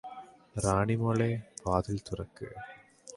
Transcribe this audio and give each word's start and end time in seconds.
റാണി 0.55 0.95
മോളെ 0.95 1.29
വാതിൽ 1.65 1.97
തുറക്ക് 1.99 2.47